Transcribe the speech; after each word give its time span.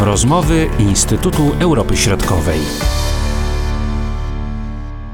Rozmowy 0.00 0.70
Instytutu 0.78 1.42
Europy 1.60 1.96
Środkowej. 1.96 2.58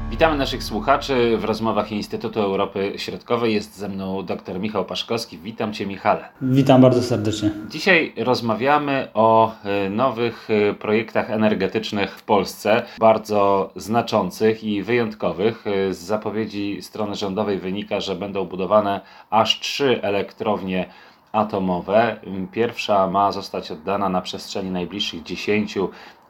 Witamy 0.09 0.37
naszych 0.37 0.63
słuchaczy 0.63 1.37
w 1.37 1.43
rozmowach 1.43 1.91
Instytutu 1.91 2.41
Europy 2.41 2.93
Środkowej. 2.97 3.53
Jest 3.53 3.77
ze 3.77 3.89
mną 3.89 4.23
dr 4.23 4.59
Michał 4.59 4.85
Paszkowski. 4.85 5.37
Witam 5.37 5.73
Cię, 5.73 5.85
Michale. 5.85 6.29
Witam 6.41 6.81
bardzo 6.81 7.01
serdecznie. 7.01 7.51
Dzisiaj 7.69 8.13
rozmawiamy 8.17 9.07
o 9.13 9.51
e, 9.63 9.89
nowych 9.89 10.47
e, 10.49 10.73
projektach 10.73 11.31
energetycznych 11.31 12.17
w 12.17 12.23
Polsce, 12.23 12.83
bardzo 12.99 13.71
znaczących 13.75 14.63
i 14.63 14.83
wyjątkowych. 14.83 15.67
E, 15.67 15.93
z 15.93 15.97
zapowiedzi 15.97 16.81
strony 16.81 17.15
rządowej 17.15 17.59
wynika, 17.59 17.99
że 17.99 18.15
będą 18.15 18.45
budowane 18.45 19.01
aż 19.29 19.59
trzy 19.59 20.01
elektrownie 20.01 20.89
atomowe. 21.35 22.19
Pierwsza 22.51 23.07
ma 23.07 23.31
zostać 23.31 23.71
oddana 23.71 24.09
na 24.09 24.21
przestrzeni 24.21 24.71
najbliższych 24.71 25.23
10 25.23 25.77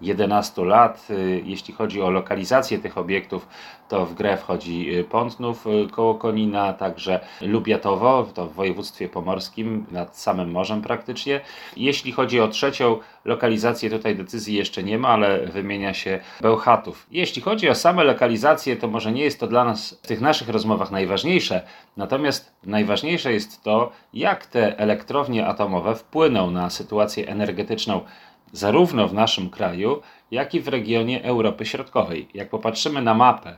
11 0.01 0.65
lat. 0.65 1.07
Y, 1.09 1.41
jeśli 1.45 1.73
chodzi 1.73 2.01
o 2.01 2.09
lokalizację 2.09 2.79
tych 2.79 2.97
obiektów, 2.97 3.47
to 3.87 4.05
w 4.05 4.13
grę 4.13 4.37
wchodzi 4.37 4.95
y, 4.95 5.03
Pątnów 5.03 5.67
y, 5.67 5.87
koło 5.91 6.15
Konina, 6.15 6.73
także 6.73 7.19
Lubiatowo, 7.41 8.27
to 8.33 8.45
w 8.45 8.53
województwie 8.53 9.09
pomorskim, 9.09 9.85
nad 9.91 10.17
samym 10.17 10.51
morzem 10.51 10.81
praktycznie. 10.81 11.41
Jeśli 11.77 12.11
chodzi 12.11 12.39
o 12.39 12.47
trzecią 12.47 12.99
lokalizację, 13.25 13.89
tutaj 13.89 14.15
decyzji 14.15 14.55
jeszcze 14.55 14.83
nie 14.83 14.97
ma, 14.97 15.07
ale 15.07 15.47
wymienia 15.47 15.93
się 15.93 16.19
Bełchatów. 16.41 17.07
Jeśli 17.11 17.41
chodzi 17.41 17.69
o 17.69 17.75
same 17.75 18.03
lokalizacje, 18.03 18.75
to 18.75 18.87
może 18.87 19.11
nie 19.11 19.23
jest 19.23 19.39
to 19.39 19.47
dla 19.47 19.65
nas 19.65 19.99
w 20.03 20.07
tych 20.07 20.21
naszych 20.21 20.49
rozmowach 20.49 20.91
najważniejsze, 20.91 21.61
natomiast 21.97 22.55
najważniejsze 22.63 23.33
jest 23.33 23.63
to, 23.63 23.91
jak 24.13 24.45
te 24.45 24.79
elektrownie 24.79 25.47
atomowe 25.47 25.95
wpłyną 25.95 26.51
na 26.51 26.69
sytuację 26.69 27.27
energetyczną 27.27 28.01
zarówno 28.55 29.07
w 29.07 29.13
naszym 29.13 29.49
kraju, 29.49 30.01
jak 30.31 30.55
i 30.55 30.61
w 30.61 30.67
regionie 30.67 31.23
Europy 31.23 31.65
Środkowej. 31.65 32.27
Jak 32.33 32.49
popatrzymy 32.49 33.01
na 33.01 33.13
mapę 33.13 33.57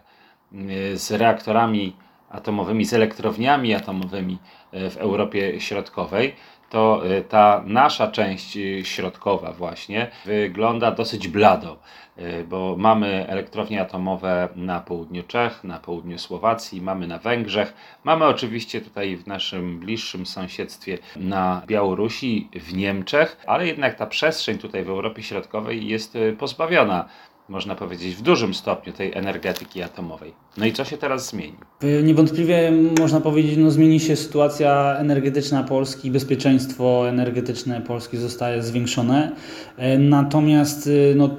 y, 0.54 0.98
z 0.98 1.12
reaktorami 1.12 1.96
atomowymi, 2.30 2.86
z 2.86 2.94
elektrowniami 2.94 3.74
atomowymi 3.74 4.38
y, 4.74 4.90
w 4.90 4.98
Europie 4.98 5.62
Środkowej, 5.62 6.36
to 6.70 7.02
y, 7.06 7.24
ta 7.30 7.64
nasza 7.66 8.08
część 8.08 8.58
środkowa 8.84 9.52
właśnie 9.52 10.12
wygląda 10.26 10.92
dosyć 10.92 11.28
blado. 11.28 11.78
Y, 12.20 12.46
bo 12.50 12.76
mamy 12.78 13.28
elektrownie 13.28 13.82
atomowe 13.82 14.50
na 14.56 14.80
południu 14.80 15.24
Czech, 15.24 15.64
na 15.64 15.80
południu 15.80 16.20
Słowacji, 16.20 16.82
mamy 16.82 17.08
na 17.08 17.18
Węgrzech, 17.18 17.74
mamy 18.04 18.26
oczywiście 18.26 18.82
tutaj 18.82 19.16
w 19.18 19.28
naszym 19.28 19.80
bliższym 19.80 20.26
sąsiedztwie 20.26 20.98
na 21.16 21.62
Białorusi, 21.68 22.50
w 22.54 22.74
Niemczech, 22.74 23.38
ale 23.48 23.68
jednak 23.68 23.96
ta 23.96 24.06
przestrzeń 24.06 24.58
tutaj 24.58 24.84
w 24.84 24.90
Europie 24.90 25.24
Środkowej 25.24 25.88
jest 25.88 26.16
y, 26.16 26.36
pozbawiona 26.40 27.06
można 27.50 27.76
powiedzieć, 27.76 28.16
w 28.16 28.22
dużym 28.22 28.54
stopniu 28.54 28.94
tej 28.94 29.14
energetyki 29.14 29.82
atomowej. 29.82 30.34
No 30.58 30.66
i 30.66 30.74
co 30.74 30.86
się 30.86 30.98
teraz 30.98 31.30
zmieni? 31.30 31.56
Niewątpliwie 32.04 32.72
można 33.00 33.22
powiedzieć, 33.22 33.58
no 33.58 33.72
zmieni 33.72 34.00
się 34.00 34.16
sytuacja 34.16 34.96
energetyczna 34.98 35.64
Polski, 35.64 36.12
bezpieczeństwo 36.12 37.10
energetyczne 37.10 37.82
Polski 37.82 38.18
zostaje 38.18 38.64
zwiększone. 38.64 39.32
E, 39.78 39.98
natomiast 39.98 40.88
e, 40.88 41.16
no, 41.16 41.30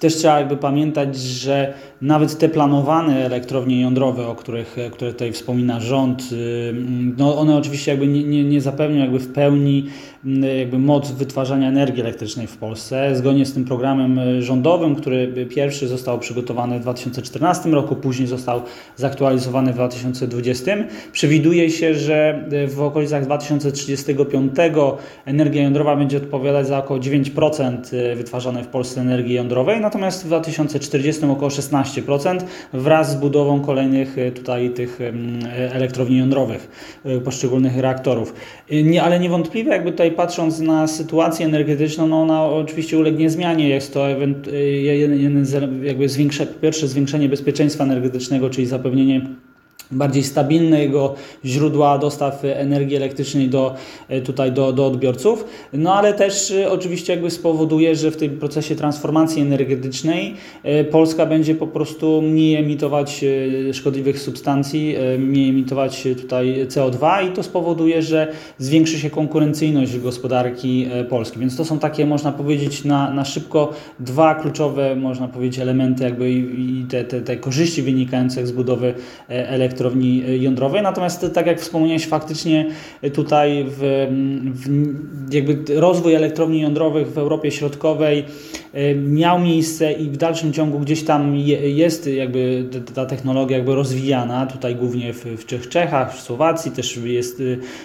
też 0.00 0.16
trzeba 0.16 0.38
jakby 0.38 0.56
pamiętać, 0.56 1.16
że 1.16 1.74
nawet 2.02 2.38
te 2.38 2.48
planowane 2.48 3.26
elektrownie 3.26 3.80
jądrowe, 3.80 4.26
o 4.26 4.34
których 4.34 4.76
które 4.92 5.12
tutaj 5.12 5.32
wspomina 5.32 5.80
rząd, 5.80 6.22
e, 6.22 6.72
no 7.18 7.38
one 7.38 7.56
oczywiście 7.56 7.90
jakby 7.90 8.06
nie, 8.06 8.24
nie, 8.24 8.44
nie 8.44 8.60
zapewnią 8.60 9.00
jakby 9.00 9.18
w 9.18 9.32
pełni 9.32 9.86
jakby 10.58 10.78
moc 10.78 11.10
wytwarzania 11.10 11.68
energii 11.68 12.00
elektrycznej 12.00 12.46
w 12.46 12.56
Polsce. 12.56 13.16
Zgodnie 13.16 13.46
z 13.46 13.54
tym 13.54 13.64
programem 13.64 14.20
rządowym, 14.42 14.94
który 14.94 15.46
pierwszy 15.50 15.88
został 15.88 16.18
przygotowany 16.18 16.78
w 16.78 16.82
2014 16.82 17.68
roku, 17.70 17.96
później 17.96 18.28
został 18.28 18.62
zaktualizowany 18.96 19.72
w 19.72 19.74
2020, 19.74 20.76
przewiduje 21.12 21.70
się, 21.70 21.94
że 21.94 22.44
w 22.68 22.80
okolicach 22.80 23.24
2035 23.24 24.52
energia 25.24 25.62
jądrowa 25.62 25.96
będzie 25.96 26.16
odpowiadać 26.16 26.66
za 26.66 26.78
około 26.78 27.00
9% 27.00 28.16
wytwarzanej 28.16 28.64
w 28.64 28.68
Polsce 28.68 29.00
energii 29.00 29.34
jądrowej, 29.34 29.80
natomiast 29.80 30.24
w 30.24 30.26
2040 30.26 31.24
około 31.24 31.50
16% 31.50 31.89
wraz 32.72 33.12
z 33.12 33.16
budową 33.16 33.60
kolejnych 33.60 34.16
tutaj 34.34 34.70
tych 34.70 34.98
elektrowni 35.72 36.18
jądrowych, 36.18 36.68
poszczególnych 37.24 37.78
reaktorów. 37.78 38.34
Nie, 38.84 39.02
ale 39.02 39.20
niewątpliwie 39.20 39.70
jakby 39.70 39.90
tutaj 39.92 40.12
patrząc 40.12 40.60
na 40.60 40.86
sytuację 40.86 41.46
energetyczną, 41.46 42.06
no 42.06 42.22
ona 42.22 42.44
oczywiście 42.44 42.98
ulegnie 42.98 43.30
zmianie. 43.30 43.68
Jest 43.68 43.94
to 43.94 44.08
jeden 44.08 45.46
z, 45.46 45.84
jakby 45.84 46.08
zwiększa, 46.08 46.46
pierwsze 46.62 46.88
zwiększenie 46.88 47.28
bezpieczeństwa 47.28 47.84
energetycznego, 47.84 48.50
czyli 48.50 48.66
zapewnienie 48.66 49.26
bardziej 49.92 50.22
stabilnego 50.22 51.14
źródła 51.44 51.98
dostaw 51.98 52.44
energii 52.44 52.96
elektrycznej 52.96 53.48
do, 53.48 53.74
e, 54.08 54.20
tutaj 54.20 54.52
do, 54.52 54.72
do 54.72 54.86
odbiorców, 54.86 55.44
no 55.72 55.94
ale 55.94 56.14
też 56.14 56.50
e, 56.50 56.70
oczywiście 56.70 57.12
jakby 57.12 57.30
spowoduje, 57.30 57.96
że 57.96 58.10
w 58.10 58.16
tym 58.16 58.38
procesie 58.38 58.74
transformacji 58.76 59.42
energetycznej 59.42 60.34
e, 60.62 60.84
Polska 60.84 61.26
będzie 61.26 61.54
po 61.54 61.66
prostu 61.66 62.22
mniej 62.22 62.56
emitować 62.56 63.24
szkodliwych 63.72 64.18
substancji, 64.18 64.96
mniej 65.18 65.48
emitować 65.48 66.08
tutaj 66.20 66.66
CO2 66.68 67.28
i 67.30 67.32
to 67.32 67.42
spowoduje, 67.42 68.02
że 68.02 68.32
zwiększy 68.58 68.98
się 68.98 69.10
konkurencyjność 69.10 69.98
gospodarki 69.98 70.86
Polski. 71.08 71.38
Więc 71.38 71.56
to 71.56 71.64
są 71.64 71.78
takie, 71.78 72.06
można 72.06 72.32
powiedzieć, 72.32 72.84
na, 72.84 73.14
na 73.14 73.24
szybko 73.24 73.72
dwa 74.00 74.34
kluczowe, 74.34 74.96
można 74.96 75.28
powiedzieć, 75.28 75.60
elementy 75.60 76.04
jakby 76.04 76.30
i 76.32 76.86
te, 76.90 77.04
te, 77.04 77.20
te 77.20 77.36
korzyści 77.36 77.82
wynikające 77.82 78.46
z 78.46 78.52
budowy 78.52 78.94
elektrycznej 79.28 79.79
elektrowni 79.80 80.42
jądrowej. 80.42 80.82
Natomiast 80.82 81.26
tak 81.34 81.46
jak 81.46 81.60
wspomniałeś, 81.60 82.06
faktycznie 82.06 82.66
tutaj 83.12 83.64
w, 83.68 84.06
w 84.54 85.34
jakby 85.34 85.80
rozwój 85.80 86.14
elektrowni 86.14 86.60
jądrowych 86.60 87.12
w 87.12 87.18
Europie 87.18 87.50
Środkowej 87.50 88.18
e, 88.18 88.69
miał 89.06 89.38
miejsce 89.38 89.92
i 89.92 90.04
w 90.04 90.16
dalszym 90.16 90.52
ciągu 90.52 90.78
gdzieś 90.78 91.04
tam 91.04 91.36
jest 91.36 92.06
jakby 92.06 92.64
ta 92.94 93.06
technologia 93.06 93.56
jakby 93.56 93.74
rozwijana, 93.74 94.46
tutaj 94.46 94.76
głównie 94.76 95.12
w, 95.12 95.24
w 95.24 95.46
Czech, 95.46 95.68
Czechach, 95.68 96.16
w 96.16 96.20
Słowacji 96.20 96.70
też 96.70 96.96
jest 96.96 97.42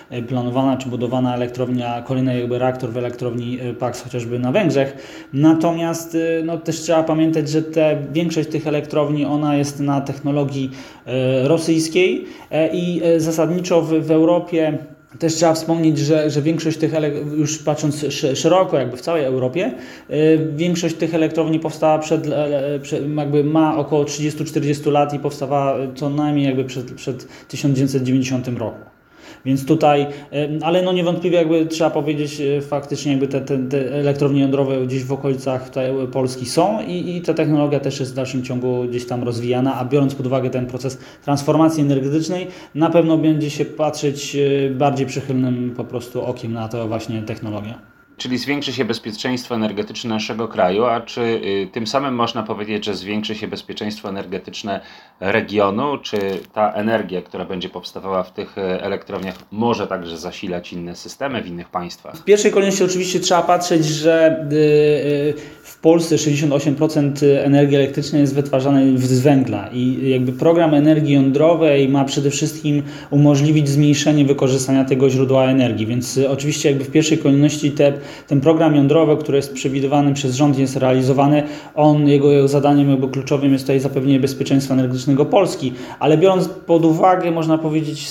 e, 0.09 0.21
planowana 0.21 0.77
czy 0.77 0.89
budowana 0.89 1.35
elektrownia, 1.35 2.01
kolejny 2.01 2.39
jakby 2.39 2.59
reaktor 2.59 2.91
w 2.91 2.97
elektrowni 2.97 3.59
e, 3.61 3.73
PAX 3.73 4.03
chociażby 4.03 4.39
na 4.39 4.51
Węgrzech. 4.51 4.97
Natomiast 5.33 6.17
no, 6.43 6.57
też 6.57 6.79
trzeba 6.79 7.03
pamiętać, 7.03 7.49
że 7.49 7.61
te, 7.61 7.97
większość 8.13 8.49
tych 8.49 8.67
elektrowni 8.67 9.25
ona 9.25 9.55
jest 9.55 9.79
na 9.79 10.01
technologii 10.01 10.71
rosyjskiej, 11.43 11.75
rosyjskiej 11.75 12.25
e, 12.51 12.69
i 12.73 13.01
e, 13.03 13.19
zasadniczo 13.19 13.81
w, 13.81 13.89
w 13.89 14.11
Europie 14.11 14.77
też 15.19 15.35
trzeba 15.35 15.53
wspomnieć, 15.53 15.97
że, 15.97 16.29
że 16.29 16.41
większość 16.41 16.77
tych, 16.77 16.93
już 17.37 17.57
patrząc 17.57 18.05
szeroko, 18.33 18.79
jakby 18.79 18.97
w 18.97 19.01
całej 19.01 19.23
Europie, 19.23 19.73
e, 20.09 20.37
większość 20.37 20.95
tych 20.95 21.15
elektrowni 21.15 21.59
powstała 21.59 21.99
przed, 21.99 22.27
jakby 23.17 23.43
ma 23.43 23.77
około 23.77 24.03
30-40 24.03 24.91
lat 24.91 25.13
i 25.13 25.19
powstawała 25.19 25.77
co 25.95 26.09
najmniej 26.09 26.45
jakby 26.45 26.63
przed, 26.63 26.91
przed 26.91 27.27
1990 27.47 28.47
roku. 28.47 28.94
Więc 29.45 29.65
tutaj, 29.65 30.07
ale 30.61 30.81
no 30.81 30.93
niewątpliwie 30.93 31.37
jakby 31.37 31.65
trzeba 31.65 31.89
powiedzieć, 31.89 32.41
e, 32.41 32.61
faktycznie 32.61 33.11
jakby 33.11 33.27
te, 33.27 33.41
te, 33.41 33.57
te 33.57 33.93
elektrownie 33.93 34.41
jądrowe 34.41 34.87
gdzieś 34.87 35.03
w 35.03 35.13
okolicach 35.13 35.67
tutaj 35.67 35.91
Polski 36.11 36.45
są 36.45 36.81
i, 36.87 37.17
i 37.17 37.21
ta 37.21 37.33
technologia 37.33 37.79
też 37.79 37.99
jest 37.99 38.11
w 38.11 38.15
dalszym 38.15 38.43
ciągu 38.43 38.83
gdzieś 38.89 39.07
tam 39.07 39.23
rozwijana, 39.23 39.75
a 39.75 39.85
biorąc 39.85 40.15
pod 40.15 40.25
uwagę 40.27 40.49
ten 40.49 40.65
proces 40.65 40.97
transformacji 41.23 41.83
energetycznej, 41.83 42.47
na 42.75 42.89
pewno 42.89 43.17
będzie 43.17 43.49
się 43.49 43.65
patrzeć 43.65 44.35
e, 44.35 44.69
bardziej 44.69 45.05
przychylnym 45.05 45.73
po 45.77 45.83
prostu 45.83 46.25
okiem 46.25 46.53
na 46.53 46.67
to 46.67 46.87
właśnie 46.87 47.21
technologię. 47.21 47.94
Czyli 48.17 48.37
zwiększy 48.37 48.73
się 48.73 48.85
bezpieczeństwo 48.85 49.55
energetyczne 49.55 50.09
naszego 50.09 50.47
kraju, 50.47 50.85
a 50.85 51.01
czy 51.01 51.21
y, 51.21 51.69
tym 51.71 51.87
samym 51.87 52.15
można 52.15 52.43
powiedzieć, 52.43 52.85
że 52.85 52.95
zwiększy 52.95 53.35
się 53.35 53.47
bezpieczeństwo 53.47 54.09
energetyczne 54.09 54.81
regionu? 55.19 55.97
Czy 55.97 56.17
ta 56.53 56.73
energia, 56.73 57.21
która 57.21 57.45
będzie 57.45 57.69
powstawała 57.69 58.23
w 58.23 58.33
tych 58.33 58.57
y, 58.57 58.61
elektrowniach, 58.61 59.35
może 59.51 59.87
także 59.87 60.17
zasilać 60.17 60.73
inne 60.73 60.95
systemy 60.95 61.41
w 61.41 61.47
innych 61.47 61.69
państwach? 61.69 62.15
W 62.15 62.23
pierwszej 62.23 62.51
kolejności 62.51 62.83
oczywiście 62.83 63.19
trzeba 63.19 63.41
patrzeć, 63.41 63.85
że 63.85 64.47
y, 64.51 65.33
w 65.65 65.79
Polsce 65.79 66.15
68% 66.15 67.11
energii 67.43 67.75
elektrycznej 67.75 68.21
jest 68.21 68.35
wytwarzane 68.35 68.97
z 68.97 69.19
węgla 69.19 69.69
i 69.73 70.09
jakby 70.09 70.31
program 70.31 70.73
energii 70.73 71.13
jądrowej 71.13 71.89
ma 71.89 72.05
przede 72.05 72.29
wszystkim 72.29 72.83
umożliwić 73.09 73.69
zmniejszenie 73.69 74.25
wykorzystania 74.25 74.85
tego 74.85 75.09
źródła 75.09 75.45
energii, 75.45 75.85
więc 75.85 76.19
oczywiście 76.29 76.69
jakby 76.69 76.85
w 76.85 76.91
pierwszej 76.91 77.17
kolejności 77.17 77.71
te 77.71 77.93
ten 78.27 78.41
program 78.41 78.75
jądrowy, 78.75 79.17
który 79.17 79.37
jest 79.37 79.53
przewidywany 79.53 80.13
przez 80.13 80.35
rząd, 80.35 80.57
jest 80.59 80.75
realizowany, 80.75 81.43
on, 81.75 82.07
jego, 82.07 82.31
jego 82.31 82.47
zadaniem 82.47 82.89
jakby 82.89 83.09
kluczowym 83.09 83.53
jest 83.53 83.63
tutaj 83.63 83.79
zapewnienie 83.79 84.19
bezpieczeństwa 84.19 84.73
energetycznego 84.73 85.25
Polski, 85.25 85.73
ale 85.99 86.17
biorąc 86.17 86.47
pod 86.47 86.85
uwagę, 86.85 87.31
można 87.31 87.57
powiedzieć, 87.57 88.07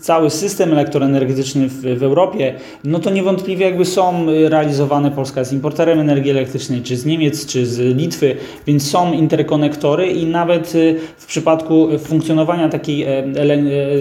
cały 0.00 0.30
system 0.30 0.72
elektroenergetyczny 0.72 1.68
w, 1.68 1.98
w 1.98 2.02
Europie, 2.02 2.54
no 2.84 2.98
to 2.98 3.10
niewątpliwie 3.10 3.66
jakby 3.66 3.84
są 3.84 4.26
realizowane, 4.48 5.10
Polska 5.10 5.40
jest 5.40 5.52
importerem 5.52 6.00
energii 6.00 6.30
elektrycznej, 6.30 6.82
czy 6.82 6.97
z 6.98 7.06
Niemiec, 7.06 7.46
czy 7.46 7.66
z 7.66 7.96
Litwy, 7.96 8.36
więc 8.66 8.90
są 8.90 9.12
interkonektory 9.12 10.06
i 10.06 10.26
nawet 10.26 10.74
y, 10.74 10.96
w 11.16 11.26
przypadku 11.26 11.88
funkcjonowania 11.98 12.68
takiej 12.68 13.02
e, 13.02 13.08
ele 13.36 13.54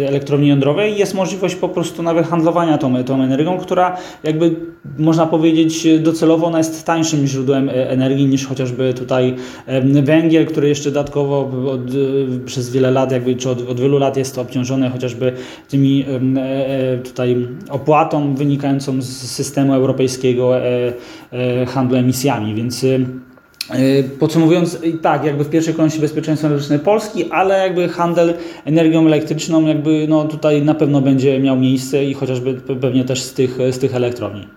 elektrowni 0.07 0.47
jądrowej 0.47 0.97
jest 0.97 1.13
możliwość 1.13 1.55
po 1.55 1.69
prostu 1.69 2.03
nawet 2.03 2.27
handlowania 2.27 2.77
tą, 2.77 3.03
tą 3.03 3.23
energią, 3.23 3.57
która 3.57 3.97
jakby 4.23 4.55
można 4.99 5.25
powiedzieć 5.25 5.87
docelowo 5.99 6.47
ona 6.47 6.57
jest 6.57 6.85
tańszym 6.85 7.27
źródłem 7.27 7.69
e, 7.69 7.89
energii 7.89 8.25
niż 8.25 8.47
chociażby 8.47 8.93
tutaj 8.93 9.35
węgiel, 10.03 10.45
który 10.45 10.69
jeszcze 10.69 10.91
dodatkowo 10.91 11.51
od, 11.71 11.81
przez 12.45 12.69
wiele 12.69 12.91
lat, 12.91 13.11
jakby, 13.11 13.35
czy 13.35 13.49
od, 13.49 13.69
od 13.69 13.79
wielu 13.79 13.97
lat 13.97 14.17
jest 14.17 14.37
obciążony 14.37 14.89
chociażby 14.89 15.33
tymi 15.69 16.05
e, 16.37 16.97
tutaj 16.97 17.47
opłatą 17.69 18.35
wynikającą 18.35 19.01
z 19.01 19.07
systemu 19.07 19.73
europejskiego 19.73 20.51
handlu 21.67 21.97
emisjami, 21.97 22.55
więc 22.55 22.85
Podsumowując, 24.19 24.79
tak, 25.01 25.23
jakby 25.23 25.43
w 25.43 25.49
pierwszej 25.49 25.73
kolejności 25.73 26.01
bezpieczeństwo 26.01 26.47
energetyczne 26.47 26.79
Polski, 26.79 27.31
ale 27.31 27.59
jakby 27.59 27.89
handel 27.89 28.33
energią 28.65 29.05
elektryczną 29.05 29.67
jakby 29.67 30.05
no 30.09 30.25
tutaj 30.25 30.61
na 30.61 30.73
pewno 30.73 31.01
będzie 31.01 31.39
miał 31.39 31.57
miejsce 31.57 32.05
i 32.05 32.13
chociażby 32.13 32.53
pewnie 32.53 33.05
też 33.05 33.23
z 33.23 33.33
tych, 33.33 33.57
z 33.71 33.79
tych 33.79 33.95
elektrowni. 33.95 34.47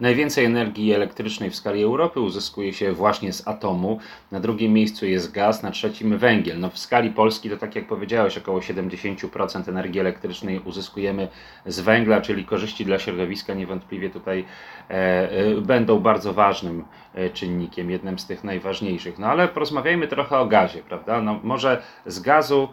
Najwięcej 0.00 0.44
energii 0.44 0.92
elektrycznej 0.92 1.50
w 1.50 1.56
skali 1.56 1.82
Europy 1.82 2.20
uzyskuje 2.20 2.72
się 2.72 2.92
właśnie 2.92 3.32
z 3.32 3.48
atomu. 3.48 3.98
Na 4.32 4.40
drugim 4.40 4.72
miejscu 4.72 5.06
jest 5.06 5.32
gaz, 5.32 5.62
na 5.62 5.70
trzecim 5.70 6.18
węgiel. 6.18 6.60
No 6.60 6.70
w 6.70 6.78
skali 6.78 7.10
Polski 7.10 7.50
to 7.50 7.56
tak 7.56 7.76
jak 7.76 7.86
powiedziałeś, 7.86 8.38
około 8.38 8.60
70% 8.60 9.68
energii 9.68 10.00
elektrycznej 10.00 10.60
uzyskujemy 10.64 11.28
z 11.66 11.80
węgla, 11.80 12.20
czyli 12.20 12.44
korzyści 12.44 12.84
dla 12.84 12.98
środowiska 12.98 13.54
niewątpliwie 13.54 14.10
tutaj 14.10 14.44
e, 14.90 14.94
e, 15.30 15.60
będą 15.60 16.00
bardzo 16.00 16.32
ważnym 16.32 16.84
e, 17.14 17.30
czynnikiem, 17.30 17.90
jednym 17.90 18.18
z 18.18 18.26
tych 18.26 18.44
najważniejszych. 18.44 19.18
No 19.18 19.26
ale 19.26 19.48
porozmawiajmy 19.48 20.08
trochę 20.08 20.38
o 20.38 20.46
gazie, 20.46 20.82
prawda? 20.82 21.22
No 21.22 21.40
może 21.42 21.82
z 22.06 22.20
gazu 22.20 22.68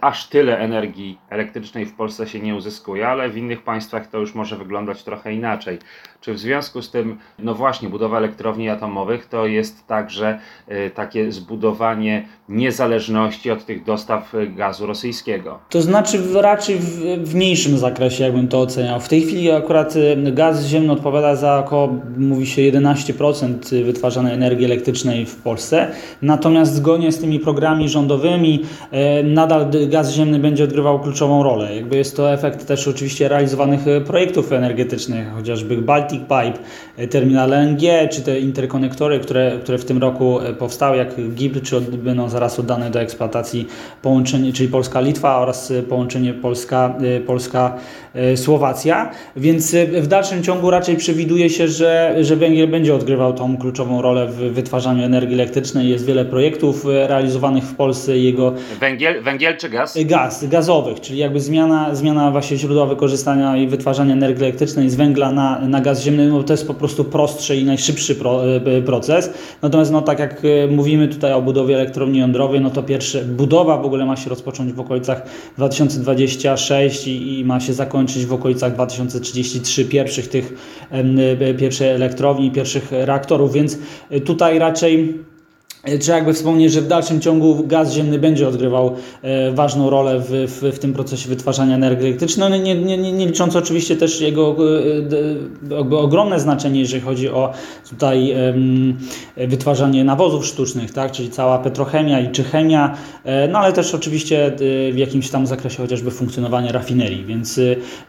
aż 0.00 0.28
tyle 0.28 0.58
energii 0.58 1.18
elektrycznej 1.30 1.86
w 1.86 1.94
Polsce 1.94 2.26
się 2.26 2.40
nie 2.40 2.54
uzyskuje, 2.54 3.08
ale 3.08 3.30
w 3.30 3.36
innych 3.36 3.62
państwach 3.62 4.06
to 4.06 4.18
już 4.18 4.34
może 4.34 4.56
wyglądać 4.56 5.02
trochę 5.02 5.34
inaczej. 5.34 5.78
Czy 6.20 6.32
w 6.32 6.38
związku 6.38 6.82
z 6.82 6.90
tym, 6.90 7.18
no 7.38 7.54
właśnie, 7.54 7.88
budowa 7.88 8.18
elektrowni 8.18 8.68
atomowych 8.68 9.26
to 9.26 9.46
jest 9.46 9.86
także 9.86 10.38
e, 10.68 10.90
takie 10.90 11.32
zbudowanie 11.32 12.28
niezależności 12.48 13.50
od 13.50 13.66
tych 13.66 13.84
dostaw 13.84 14.32
gazu 14.56 14.86
rosyjskiego? 14.86 15.58
To 15.70 15.82
znaczy 15.82 16.22
raczej 16.34 16.76
w, 16.78 17.00
w 17.24 17.34
mniejszym 17.34 17.78
zakresie, 17.78 18.24
jakbym 18.24 18.48
to 18.48 18.60
oceniał. 18.60 19.00
W 19.00 19.08
tej 19.08 19.22
chwili 19.22 19.50
akurat 19.50 19.94
e, 19.96 20.32
gaz 20.32 20.66
ziemny 20.66 20.92
odpowiada 20.92 21.36
za 21.36 21.58
około, 21.58 21.94
mówi 22.16 22.46
się, 22.46 22.62
11% 22.62 23.84
wytwarzanej 23.84 24.34
energii 24.34 24.64
elektrycznej 24.64 25.26
w 25.26 25.36
Polsce. 25.36 25.90
Natomiast 26.22 26.74
zgodnie 26.74 27.12
z 27.12 27.18
tymi 27.18 27.40
programami 27.40 27.88
rządowymi 27.88 28.64
nadal 29.24 29.55
nadal 29.58 29.88
gaz 29.88 30.12
ziemny 30.12 30.38
będzie 30.38 30.64
odgrywał 30.64 31.00
kluczową 31.00 31.42
rolę. 31.42 31.76
Jakby 31.76 31.96
jest 31.96 32.16
to 32.16 32.32
efekt 32.32 32.66
też 32.66 32.88
oczywiście 32.88 33.28
realizowanych 33.28 33.88
e, 33.88 34.00
projektów 34.00 34.52
energetycznych, 34.52 35.32
chociażby 35.32 35.76
Baltic 35.76 36.20
Pipe, 36.20 36.58
e, 36.96 37.08
terminal 37.08 37.50
LNG, 37.50 38.08
czy 38.10 38.22
te 38.22 38.40
interkonektory, 38.40 39.20
które, 39.20 39.58
które 39.62 39.78
w 39.78 39.84
tym 39.84 39.98
roku 39.98 40.40
e, 40.40 40.54
powstały, 40.54 40.96
jak 40.96 41.20
GIB, 41.34 41.62
czy 41.62 41.80
będą 41.80 42.28
zaraz 42.28 42.58
oddane 42.58 42.90
do 42.90 43.00
eksploatacji 43.00 43.68
połączenie, 44.02 44.52
czyli 44.52 44.68
Polska-Litwa 44.68 45.38
oraz 45.38 45.72
połączenie 45.88 46.34
Polska-Słowacja. 46.34 47.26
Polska, 47.26 47.76
Słowacja. 48.36 49.10
Więc 49.36 49.76
w 49.92 50.06
dalszym 50.06 50.42
ciągu 50.42 50.70
raczej 50.70 50.96
przewiduje 50.96 51.50
się, 51.50 51.68
że, 51.68 52.16
że 52.20 52.36
węgiel 52.36 52.68
będzie 52.68 52.94
odgrywał 52.94 53.32
tą 53.32 53.56
kluczową 53.56 54.02
rolę 54.02 54.26
w 54.26 54.36
wytwarzaniu 54.36 55.04
energii 55.04 55.34
elektrycznej. 55.34 55.88
Jest 55.88 56.06
wiele 56.06 56.24
projektów 56.24 56.84
realizowanych 56.84 57.64
w 57.64 57.74
Polsce. 57.74 58.18
Jego... 58.18 58.54
Węgiel, 58.80 59.22
węgiel 59.22 59.45
węgiel 59.46 59.60
czy 59.60 59.68
gaz? 59.68 59.98
Gaz, 60.04 60.44
gazowych, 60.44 61.00
czyli 61.00 61.18
jakby 61.18 61.40
zmiana, 61.40 61.94
zmiana 61.94 62.30
właśnie 62.30 62.56
źródła 62.56 62.86
wykorzystania 62.86 63.56
i 63.56 63.66
wytwarzania 63.66 64.12
energii 64.12 64.44
elektrycznej 64.44 64.90
z 64.90 64.94
węgla 64.94 65.32
na, 65.32 65.58
na 65.58 65.80
gaz 65.80 66.02
ziemny, 66.02 66.28
no 66.28 66.42
to 66.42 66.52
jest 66.52 66.66
po 66.66 66.74
prostu 66.74 67.04
prostszy 67.04 67.56
i 67.56 67.64
najszybszy 67.64 68.14
pro, 68.14 68.56
e, 68.56 68.82
proces. 68.82 69.30
Natomiast 69.62 69.92
no 69.92 70.02
tak 70.02 70.18
jak 70.18 70.42
e, 70.44 70.66
mówimy 70.66 71.08
tutaj 71.08 71.32
o 71.32 71.42
budowie 71.42 71.74
elektrowni 71.74 72.18
jądrowej, 72.18 72.60
no 72.60 72.70
to 72.70 72.82
pierwsze, 72.82 73.24
budowa 73.24 73.78
w 73.78 73.86
ogóle 73.86 74.06
ma 74.06 74.16
się 74.16 74.30
rozpocząć 74.30 74.72
w 74.72 74.80
okolicach 74.80 75.22
2026 75.56 77.06
i, 77.06 77.38
i 77.38 77.44
ma 77.44 77.60
się 77.60 77.72
zakończyć 77.72 78.26
w 78.26 78.32
okolicach 78.32 78.74
2033 78.74 79.84
pierwszych 79.84 80.28
tych 80.28 80.52
pierwszej 81.58 81.88
elektrowni, 81.88 82.50
pierwszych 82.50 82.92
reaktorów, 82.92 83.52
więc 83.52 83.78
tutaj 84.24 84.58
raczej 84.58 85.24
Trzeba 86.00 86.16
jakby 86.16 86.32
wspomnieć, 86.32 86.72
że 86.72 86.80
w 86.80 86.86
dalszym 86.86 87.20
ciągu 87.20 87.64
gaz 87.66 87.92
ziemny 87.92 88.18
będzie 88.18 88.48
odgrywał 88.48 88.94
e, 89.22 89.52
ważną 89.52 89.90
rolę 89.90 90.20
w, 90.20 90.30
w, 90.30 90.76
w 90.76 90.78
tym 90.78 90.92
procesie 90.92 91.28
wytwarzania 91.28 91.74
energii 91.74 92.06
elektrycznej, 92.06 92.50
no, 92.50 92.56
nie, 92.56 92.74
nie, 92.74 93.12
nie, 93.12 93.26
licząc 93.26 93.56
oczywiście 93.56 93.96
też 93.96 94.20
jego 94.20 94.56
e, 95.72 95.96
ogromne 95.98 96.40
znaczenie, 96.40 96.80
jeżeli 96.80 97.02
chodzi 97.02 97.28
o 97.28 97.52
tutaj 97.90 98.34
wytwarzanie 99.36 100.04
nawozów 100.04 100.46
sztucznych, 100.46 100.92
tak, 100.92 101.12
czyli 101.12 101.30
cała 101.30 101.58
petrochemia 101.58 102.20
i 102.20 102.30
czy 102.30 102.44
chemia, 102.44 102.96
e, 103.24 103.48
no 103.48 103.58
ale 103.58 103.72
też 103.72 103.94
oczywiście 103.94 104.52
w 104.92 104.96
jakimś 104.96 105.30
tam 105.30 105.46
zakresie 105.46 105.76
chociażby 105.76 106.10
funkcjonowanie 106.10 106.72
rafinerii, 106.72 107.24
więc, 107.24 107.60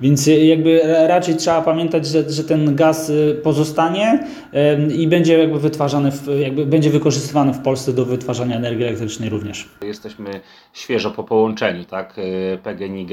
więc 0.02 0.28
jakby 0.28 0.82
raczej 1.08 1.36
trzeba 1.36 1.62
pamiętać, 1.62 2.08
że, 2.08 2.30
że 2.30 2.44
ten 2.44 2.76
gaz 2.76 3.12
pozostanie 3.44 4.28
i 4.98 5.08
będzie 5.08 5.38
jakby 5.38 5.60
wytwarzany, 5.60 6.12
w, 6.12 6.40
jakby 6.40 6.66
będzie 6.66 6.90
wykorzystywany 6.90 7.54
w 7.54 7.60
Polsce 7.68 7.94
do 7.94 8.06
wytwarzania 8.06 8.56
energii 8.56 8.86
elektrycznej 8.86 9.30
również. 9.30 9.70
Jesteśmy 9.82 10.42
świeżo 10.74 11.12
po 11.12 11.24
połączeniu, 11.24 11.86
tak, 11.86 12.18
y, 12.18 12.58
PGNiG 12.64 13.10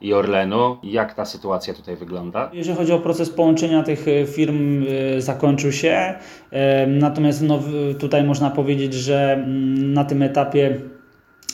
i 0.00 0.12
Orlenu. 0.12 0.76
Jak 0.82 1.14
ta 1.14 1.24
sytuacja 1.24 1.74
tutaj 1.74 1.96
wygląda? 1.96 2.50
Jeżeli 2.52 2.76
chodzi 2.76 2.92
o 2.92 2.98
proces 2.98 3.30
połączenia 3.30 3.82
tych 3.82 4.08
y, 4.08 4.26
firm, 4.26 4.82
y, 4.82 5.22
zakończył 5.22 5.72
się. 5.72 6.14
Natomiast 6.86 7.42
no, 7.42 7.60
tutaj 7.98 8.24
można 8.24 8.50
powiedzieć, 8.50 8.94
że 8.94 9.32
mm, 9.32 9.92
na 9.92 10.04
tym 10.04 10.22
etapie 10.22 10.80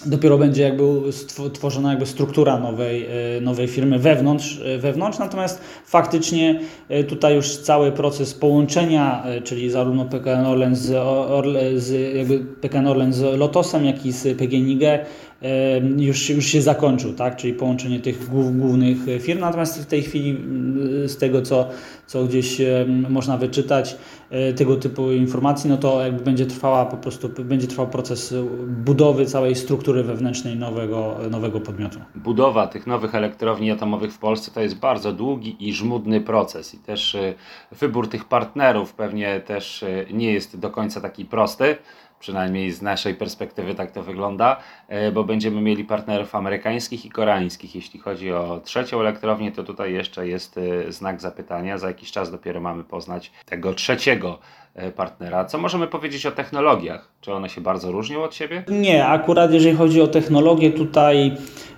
dopiero 0.06 0.38
będzie 0.38 0.62
jakby 0.62 0.84
tworzona 1.52 1.90
jakby 1.90 2.06
struktura 2.06 2.58
nowej, 2.58 3.06
e, 3.36 3.40
nowej 3.40 3.68
firmy 3.68 3.98
wewnątrz, 3.98 4.60
e, 4.64 4.78
wewnątrz, 4.78 5.18
natomiast 5.18 5.60
faktycznie 5.86 6.60
e, 6.88 7.04
tutaj 7.04 7.34
już 7.34 7.56
cały 7.56 7.92
proces 7.92 8.34
połączenia, 8.34 9.24
czyli 9.44 9.70
zarówno 9.70 10.04
PKN 10.04 10.46
Orlen 10.46 10.76
z, 10.76 10.94
Orle, 11.30 11.80
z, 11.80 12.16
jakby 12.16 12.38
PKN 12.38 12.86
Orlen 12.86 13.12
z 13.12 13.38
Lotosem, 13.38 13.84
jak 13.84 14.06
i 14.06 14.12
z 14.12 14.38
PGNiG 14.38 14.82
już, 15.96 16.30
już 16.30 16.46
się 16.46 16.62
zakończył, 16.62 17.12
tak? 17.12 17.36
czyli 17.36 17.54
połączenie 17.54 18.00
tych 18.00 18.28
głównych 18.28 18.98
firm. 19.20 19.40
Natomiast 19.40 19.82
w 19.82 19.86
tej 19.86 20.02
chwili, 20.02 20.30
mm, 20.30 21.08
z 21.08 21.16
tego 21.16 21.42
co, 21.42 21.68
co 22.06 22.24
gdzieś 22.24 22.60
można 23.08 23.36
wyczytać, 23.36 23.96
tego 24.56 24.76
typu 24.76 25.12
informacji, 25.12 25.70
no 25.70 25.76
to 25.76 26.04
jakby 26.04 26.24
będzie 26.24 26.46
trwała 26.46 26.86
po 26.86 26.96
prostu, 26.96 27.28
będzie 27.28 27.66
trwał 27.66 27.88
proces 27.88 28.34
budowy 28.84 29.26
całej 29.26 29.54
struktury 29.54 29.91
wewnętrznej 30.00 30.56
nowego, 30.56 31.16
nowego 31.30 31.60
podmiotu. 31.60 31.98
Budowa 32.14 32.66
tych 32.66 32.86
nowych 32.86 33.14
elektrowni 33.14 33.70
atomowych 33.70 34.12
w 34.12 34.18
Polsce 34.18 34.50
to 34.50 34.60
jest 34.60 34.78
bardzo 34.78 35.12
długi 35.12 35.68
i 35.68 35.72
żmudny 35.72 36.20
proces 36.20 36.74
i 36.74 36.78
też 36.78 37.14
e, 37.14 37.34
wybór 37.72 38.08
tych 38.08 38.24
partnerów 38.24 38.94
pewnie 38.94 39.40
też 39.40 39.82
e, 39.82 40.04
nie 40.12 40.32
jest 40.32 40.58
do 40.58 40.70
końca 40.70 41.00
taki 41.00 41.24
prosty 41.24 41.76
przynajmniej 42.20 42.72
z 42.72 42.82
naszej 42.82 43.14
perspektywy 43.14 43.74
tak 43.74 43.90
to 43.90 44.02
wygląda, 44.02 44.56
e, 44.88 45.12
bo 45.12 45.24
będziemy 45.24 45.60
mieli 45.60 45.84
partnerów 45.84 46.34
amerykańskich 46.34 47.06
i 47.06 47.10
koreańskich. 47.10 47.74
Jeśli 47.74 48.00
chodzi 48.00 48.32
o 48.32 48.60
trzecią 48.64 49.00
elektrownię, 49.00 49.52
to 49.52 49.64
tutaj 49.64 49.92
jeszcze 49.92 50.28
jest 50.28 50.60
znak 50.88 51.20
zapytania. 51.20 51.78
Za 51.78 51.88
jakiś 51.88 52.12
czas 52.12 52.30
dopiero 52.30 52.60
mamy 52.60 52.84
poznać 52.84 53.32
tego 53.46 53.74
trzeciego 53.74 54.38
partnera. 54.96 55.44
Co 55.44 55.58
możemy 55.58 55.86
powiedzieć 55.86 56.26
o 56.26 56.32
technologiach? 56.32 57.08
Czy 57.20 57.32
one 57.32 57.48
się 57.48 57.60
bardzo 57.60 57.92
różnią 57.92 58.22
od 58.22 58.34
siebie? 58.34 58.64
Nie, 58.68 59.06
akurat 59.06 59.52
jeżeli 59.52 59.76
chodzi 59.76 60.00
o 60.00 60.06
technologię 60.06 60.70
tutaj 60.70 61.32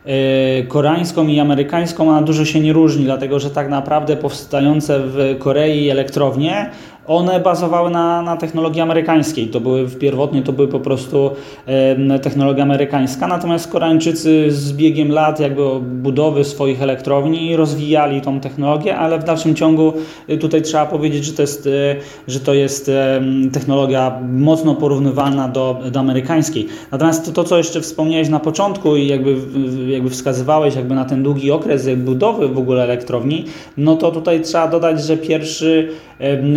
e, 0.04 0.62
koreańską 0.62 1.26
i 1.26 1.40
amerykańską, 1.40 2.08
ona 2.08 2.22
dużo 2.22 2.44
się 2.44 2.60
nie 2.60 2.72
różni, 2.72 3.04
dlatego 3.04 3.40
że 3.40 3.50
tak 3.50 3.68
naprawdę 3.68 4.16
powstające 4.16 5.00
w 5.00 5.36
Korei 5.38 5.90
elektrownie 5.90 6.70
one 7.06 7.40
bazowały 7.40 7.90
na, 7.90 8.22
na 8.22 8.36
technologii 8.36 8.80
amerykańskiej. 8.80 9.48
To 9.48 9.60
były 9.60 9.88
pierwotnie 9.88 10.42
to 10.42 10.52
były 10.52 10.68
po 10.68 10.80
prostu 10.80 11.30
e, 11.66 12.18
technologia 12.18 12.62
amerykańska, 12.62 13.26
natomiast 13.26 13.72
Koreańczycy 13.72 14.50
z 14.50 14.72
biegiem 14.72 15.12
lat 15.12 15.40
jakby 15.40 15.80
budowy 15.80 16.44
swoich 16.44 16.82
elektrowni 16.82 17.56
rozwijali 17.56 18.20
tą 18.20 18.40
technologię, 18.40 18.96
ale 18.96 19.18
w 19.18 19.24
dalszym 19.24 19.54
ciągu 19.54 19.92
e, 20.28 20.36
tutaj 20.36 20.62
trzeba 20.62 20.86
powiedzieć, 20.86 21.24
że 21.24 21.32
to 21.32 21.42
jest, 21.42 21.66
e, 21.66 21.96
że 22.28 22.40
to 22.40 22.54
jest 22.54 22.83
e, 22.88 23.22
technologia 23.52 24.18
mocno 24.32 24.74
porównywalna 24.74 25.48
do, 25.48 25.80
do 25.90 26.00
amerykańskiej. 26.00 26.66
Natomiast 26.92 27.26
to, 27.26 27.32
to, 27.32 27.44
co 27.44 27.58
jeszcze 27.58 27.80
wspomniałeś 27.80 28.28
na 28.28 28.40
początku 28.40 28.96
i 28.96 29.06
jakby, 29.06 29.36
jakby 29.88 30.10
wskazywałeś 30.10 30.74
jakby 30.74 30.94
na 30.94 31.04
ten 31.04 31.22
długi 31.22 31.50
okres 31.50 31.88
budowy 31.96 32.48
w 32.48 32.58
ogóle 32.58 32.82
elektrowni, 32.82 33.44
no 33.76 33.96
to 33.96 34.10
tutaj 34.10 34.40
trzeba 34.40 34.68
dodać, 34.68 35.02
że 35.02 35.16
pierwszy, 35.16 35.88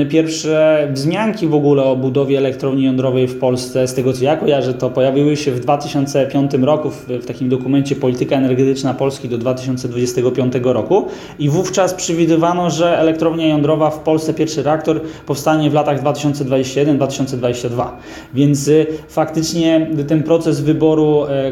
pierwsze 0.10 0.88
wzmianki 0.93 1.48
w 1.48 1.55
ogóle 1.55 1.84
o 1.84 1.96
budowie 1.96 2.38
elektrowni 2.38 2.84
jądrowej 2.84 3.27
w 3.27 3.39
Polsce, 3.39 3.88
z 3.88 3.93
tego 3.93 4.13
co 4.13 4.24
ja 4.24 4.38
kojarzę, 4.38 4.74
to 4.74 4.89
pojawiły 4.89 5.38
się 5.38 5.51
w 5.51 5.60
2005 5.60 6.51
roku 6.53 6.89
w, 6.89 7.07
w 7.07 7.25
takim 7.25 7.50
dokumencie 7.50 7.96
Polityka 7.96 8.36
Energetyczna 8.36 8.93
Polski 8.93 9.29
do 9.29 9.38
2025 9.38 10.53
roku 10.63 11.05
i 11.39 11.50
wówczas 11.50 11.93
przewidywano, 11.93 12.69
że 12.69 13.00
elektrownia 13.00 13.48
jądrowa 13.48 13.89
w 13.89 14.00
Polsce, 14.00 14.34
pierwszy 14.34 14.63
reaktor 14.63 15.01
powstanie 15.25 15.69
w 15.69 15.74
latach 15.74 16.01
2021-2022. 16.17 17.88
Więc 18.33 18.67
y, 18.67 18.88
faktycznie 19.09 19.89
ten 20.07 20.24
proces 20.24 20.62
wyboru 20.62 21.25
e, 21.29 21.51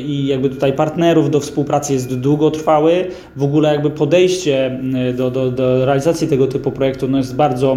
i, 0.00 0.26
jakby 0.26 0.50
tutaj 0.50 0.72
partnerów 0.72 1.30
do 1.30 1.40
współpracy 1.40 1.92
jest 1.92 2.14
długotrwały. 2.14 3.06
W 3.36 3.42
ogóle 3.42 3.72
jakby 3.72 3.90
podejście 3.90 4.80
y, 5.10 5.12
do, 5.12 5.30
do, 5.30 5.50
do 5.50 5.86
realizacji 5.86 6.28
tego 6.28 6.46
typu 6.46 6.72
projektu 6.72 7.08
no 7.08 7.18
jest 7.18 7.36
bardzo 7.36 7.76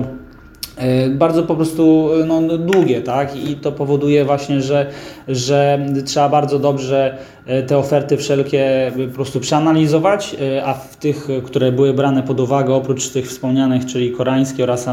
E, 0.79 1.10
bardzo 1.10 1.43
po 1.43 1.55
prostu 1.55 2.10
no, 2.27 2.58
długie, 2.58 3.01
tak? 3.01 3.36
I 3.36 3.55
to 3.55 3.72
powoduje 3.72 4.25
właśnie, 4.25 4.62
że, 4.62 4.89
że 5.27 5.86
trzeba 6.05 6.29
bardzo 6.29 6.60
dobrze 6.60 7.17
e, 7.17 7.38
te 7.68 7.77
oferty 7.77 8.18
wszelkie 8.18 8.91
po 9.08 9.15
prostu 9.15 9.39
przeanalizować, 9.39 10.36
e, 10.41 10.65
a 10.65 10.74
w 10.74 10.98
tych, 10.98 11.27
które 11.44 11.72
były 11.72 11.94
brane 11.94 12.24
pod 12.24 12.39
uwagę, 12.39 12.74
oprócz 12.74 13.10
tych 13.10 13.27
wspomnianych, 13.27 13.86
czyli 13.86 14.12
koreańskie 14.12 14.63
oraz 14.63 14.88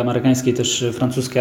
amerykańskie, 0.00 0.52
też 0.52 0.84
francuska 0.92 1.40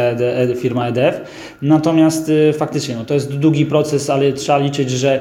firma 0.58 0.88
EDF. 0.88 1.22
Natomiast 1.62 2.32
faktycznie 2.58 2.96
no, 2.96 3.06
to 3.06 3.14
jest 3.14 3.38
długi 3.38 3.66
proces, 3.66 4.10
ale 4.10 4.34
trzeba 4.34 4.58
liczyć, 4.58 4.90
że 4.92 5.20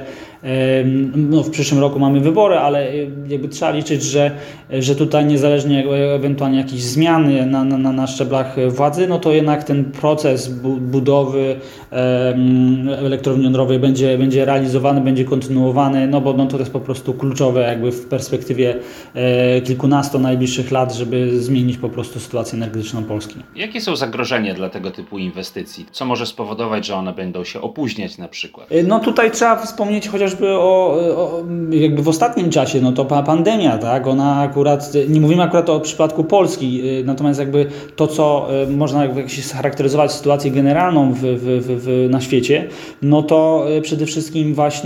no, 1.14 1.42
w 1.42 1.50
przyszłym 1.50 1.80
roku 1.80 1.98
mamy 1.98 2.20
wybory, 2.20 2.54
ale 2.54 2.88
jakby 3.28 3.48
trzeba 3.48 3.70
liczyć, 3.70 4.02
że, 4.02 4.30
że 4.70 4.96
tutaj 4.96 5.26
niezależnie 5.26 5.84
ewentualnie 6.14 6.58
jakieś 6.58 6.82
zmiany 6.82 7.46
na, 7.46 7.64
na, 7.64 7.92
na 7.92 8.06
szczeblach 8.06 8.56
władzy, 8.68 9.08
no 9.08 9.18
to 9.18 9.32
jednak 9.32 9.64
ten 9.64 9.84
proces 9.84 10.48
budowy 10.80 11.56
elektrowni 12.98 13.44
jądrowej 13.44 13.78
będzie, 13.78 14.18
będzie 14.18 14.44
realizowany, 14.44 15.00
będzie 15.02 15.24
kontynuowany, 15.24 16.06
no 16.06 16.20
bo 16.20 16.32
no, 16.32 16.46
to 16.46 16.58
jest 16.58 16.72
po 16.72 16.80
prostu 16.80 17.14
kluczowe 17.14 17.60
jakby 17.60 17.92
w 17.92 18.06
perspektywie 18.06 18.76
e, 19.14 19.60
kilkunastu 19.60 20.18
najbliższych 20.18 20.70
lat, 20.70 20.94
żeby 20.94 21.40
zmienić 21.40 21.78
po 21.78 21.88
prostu 21.88 22.20
sytuację 22.20 22.56
energetyczną 22.56 23.04
Polski. 23.04 23.36
Jakie 23.56 23.80
są 23.80 23.96
zagrożenia 23.96 24.54
dla 24.54 24.68
tego 24.68 24.90
typu 24.90 25.18
inwestycji? 25.18 25.86
Co 25.92 26.04
może 26.04 26.26
spowodować, 26.26 26.86
że 26.86 26.94
one 26.94 27.12
będą 27.12 27.44
się 27.44 27.60
opóźniać 27.60 28.18
na 28.18 28.28
przykład? 28.28 28.72
E, 28.72 28.82
no 28.82 29.00
tutaj 29.00 29.30
trzeba 29.30 29.56
wspomnieć 29.56 30.08
chociaż 30.08 30.32
chociażby 30.32 30.48
o, 30.48 30.94
o, 31.16 31.42
jakby 31.70 32.02
w 32.02 32.08
ostatnim 32.08 32.50
czasie, 32.50 32.80
no 32.80 32.92
to 32.92 33.04
pandemia, 33.04 33.78
tak, 33.78 34.06
ona 34.06 34.40
akurat, 34.40 34.92
nie 35.08 35.20
mówimy 35.20 35.42
akurat 35.42 35.70
o 35.70 35.80
przypadku 35.80 36.24
Polski, 36.24 36.80
y, 37.00 37.04
natomiast 37.04 37.40
jakby 37.40 37.66
to, 37.96 38.06
co 38.06 38.48
y, 38.62 38.66
można 38.66 39.04
jakby 39.04 39.28
scharakteryzować 39.28 40.12
sytuację 40.12 40.50
generalną 40.50 41.12
w, 41.12 41.18
w, 41.18 41.82
w, 41.84 42.10
na 42.10 42.20
świecie, 42.20 42.68
no 43.02 43.22
to 43.22 43.66
przede 43.82 44.06
wszystkim 44.06 44.54
właśnie 44.54 44.81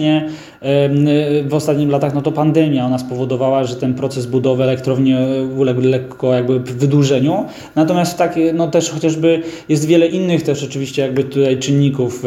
w 1.45 1.55
ostatnich 1.55 1.91
latach, 1.91 2.15
no 2.15 2.23
to 2.23 2.33
pandemia, 2.33 2.87
ona 2.87 2.99
spowodowała, 2.99 3.65
że 3.65 3.76
ten 3.76 3.95
proces 3.95 4.26
budowy 4.26 4.62
elektrowni 4.62 5.15
uległ 5.57 5.81
lekko 5.81 6.35
jakby 6.35 6.61
wydłużeniu, 6.61 7.45
natomiast 7.75 8.19
tak, 8.19 8.35
no 8.55 8.69
też 8.69 8.91
chociażby 8.91 9.43
jest 9.69 9.87
wiele 9.87 10.07
innych 10.07 10.43
też 10.43 10.65
oczywiście 10.65 11.03
jakby 11.03 11.25
tutaj 11.25 11.59
czynników, 11.59 12.25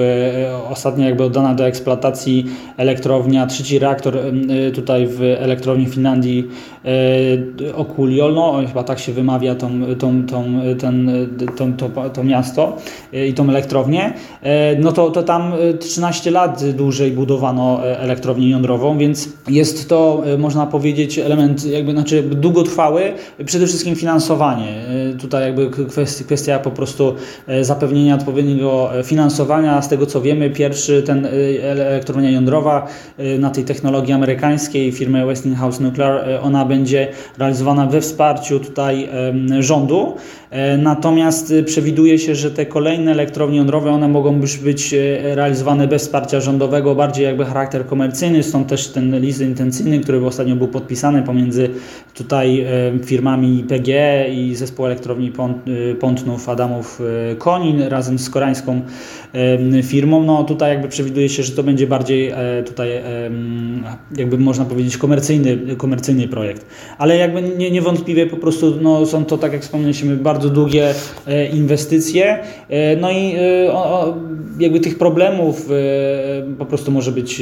ostatnio 0.70 1.06
jakby 1.06 1.24
oddana 1.24 1.56
do 1.56 1.68
eksploatacji 1.68 2.46
elektrowni 2.78 3.10
elektrownia, 3.10 3.48
trzeci 3.48 3.80
reaktor 3.80 4.18
tutaj 4.74 5.08
w 5.08 5.22
elektrowni 5.22 5.86
Finlandii 5.86 6.48
y, 7.60 7.76
Okuliolo, 7.76 8.62
chyba 8.68 8.84
tak 8.84 9.00
się 9.00 9.12
wymawia 9.14 9.56
tą, 9.56 9.70
tą, 10.00 10.26
tą, 10.26 10.44
ten, 10.80 11.10
tą, 11.58 11.74
to, 11.74 12.10
to 12.10 12.24
miasto 12.24 12.78
i 13.14 13.34
tą 13.34 13.50
elektrownię, 13.50 14.14
no 14.80 14.92
to, 14.92 15.10
to 15.12 15.24
tam 15.24 15.54
13 15.80 16.32
lat 16.32 16.72
dłużej 16.72 17.12
budowano 17.12 17.59
elektrownię 17.84 18.50
jądrową, 18.50 18.98
więc 18.98 19.30
jest 19.50 19.89
to, 19.89 20.24
można 20.38 20.66
powiedzieć, 20.66 21.20
element 21.20 21.66
jakby, 21.66 21.92
znaczy 21.92 22.24
długotrwały, 22.24 23.01
przede 23.46 23.68
wszystkim 23.68 23.96
finansowanie. 23.96 24.68
Tutaj 25.22 25.44
jakby 25.44 25.70
kwestia, 25.88 26.24
kwestia 26.25 26.60
po 26.60 26.72
prostu 26.72 27.16
zapewnienia 27.62 28.16
odpowiedniego 28.16 28.89
finansowania. 29.04 29.82
Z 29.82 29.89
tego 29.89 30.06
co 30.06 30.22
wiemy, 30.22 30.50
pierwszy 30.50 31.04
ten 31.04 31.28
elektrownia 31.62 32.32
jądrowa 32.32 32.88
na 33.39 33.50
tej 33.50 33.63
technologii 33.63 34.13
amerykańskiej 34.13 34.92
firmy 34.92 35.25
Westinghouse 35.25 35.80
Nuclear. 35.80 36.39
Ona 36.44 36.66
będzie 36.66 37.08
realizowana 37.38 37.86
we 37.86 38.01
wsparciu 38.01 38.60
tutaj 38.60 39.10
rządu. 39.60 40.13
E, 40.50 40.78
natomiast 40.78 41.54
przewiduje 41.66 42.20
się, 42.20 42.36
że 42.36 42.51
te 42.51 42.66
kolejne 42.66 43.12
elektrownie 43.12 43.58
jądrowe, 43.58 43.92
one 43.92 44.08
mogą 44.08 44.42
już 44.42 44.58
być 44.58 44.96
realizowane 45.22 45.88
bez 45.88 46.01
wsparcia 46.01 46.39
rządowego, 46.42 46.96
bardziej 46.96 47.25
jakby 47.25 47.46
charakter 47.50 47.86
komercyjny, 47.86 48.44
stąd 48.44 48.68
też 48.68 48.88
ten 48.88 49.20
list 49.20 49.41
intencyjny, 49.41 50.00
który 50.00 50.25
ostatnio 50.25 50.56
był 50.56 50.68
podpisany 50.68 51.24
pomiędzy 51.24 51.70
tutaj 52.13 52.65
firmami 53.06 53.63
PGE 53.63 54.29
i 54.34 54.56
zespół 54.56 54.86
elektrowni 54.86 55.32
Pątnów 56.00 56.50
Adamów 56.50 57.01
Konin 57.38 57.82
razem 57.82 58.20
z 58.20 58.29
koreańską 58.29 58.82
firmą. 59.84 60.24
No 60.24 60.44
tutaj 60.44 60.72
jakby 60.72 60.88
przewiduje 60.88 61.29
się, 61.29 61.44
że 61.44 61.51
to 61.51 61.63
będzie 61.63 61.88
bardziej 61.88 62.29
e, 62.29 62.63
tutaj 62.65 62.89
jakby 64.18 64.38
można 64.38 64.65
powiedzieć 64.65 64.98
komercyjny, 64.98 65.75
komercyjny 65.77 66.27
projekt. 66.27 66.65
Ale 66.98 67.18
jakby 67.18 67.41
nie, 67.41 67.72
niewątpliwie 67.72 68.27
po 68.27 68.38
prostu 68.38 68.75
no, 68.82 69.06
są 69.06 69.25
to, 69.25 69.38
tak 69.38 69.53
jak 69.53 69.62
wspomnieliśmy, 69.62 70.18
bardzo 70.18 70.50
długie 70.50 70.94
e, 71.27 71.46
inwestycje. 71.48 72.39
E, 72.70 72.96
no 72.96 73.12
i 73.12 73.34
jakby 74.60 74.79
tych 74.79 74.98
problemów 74.98 75.70
po 76.58 76.65
prostu 76.65 76.91
może 76.91 77.12
być 77.12 77.38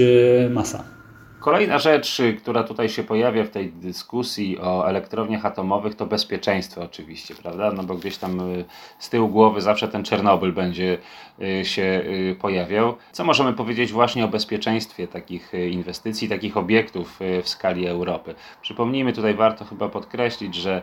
masa. 0.50 0.98
Kolejna 1.40 1.80
rzecz, 1.80 2.22
która 2.38 2.64
tutaj 2.64 2.90
się 2.90 3.04
pojawia 3.04 3.44
w 3.44 3.50
tej 3.50 3.72
dyskusji 3.72 4.60
o 4.60 4.90
elektrowniach 4.90 5.46
atomowych, 5.46 5.96
to 5.96 6.06
bezpieczeństwo 6.06 6.82
oczywiście, 6.82 7.36
prawda? 7.36 7.72
No 7.72 7.84
bo 7.84 7.96
gdzieś 7.96 8.18
tam 8.18 8.40
y, 8.40 8.66
z 9.00 9.10
tyłu 9.10 9.30
głowy 9.30 9.62
zawsze 9.62 9.88
ten 9.88 10.04
Czernobyl 10.04 10.54
będzie 10.54 10.98
y, 11.42 11.66
się 11.66 11.82
y, 11.82 12.36
pojawiał. 12.42 12.96
Co 13.12 13.24
możemy 13.24 13.54
powiedzieć 13.54 13.92
właśnie 13.92 14.26
o 14.26 14.28
bezpieczeństwie 14.28 15.08
takich 15.08 15.52
inwestycji, 15.72 16.30
takich 16.30 16.58
obiektów 16.58 17.20
w 17.44 17.50
skali 17.50 17.88
Europy? 17.88 18.36
Przypomnijmy, 18.62 19.14
tutaj 19.14 19.34
warto 19.34 19.66
chyba 19.66 19.90
podkreślić, 19.90 20.56
że 20.56 20.82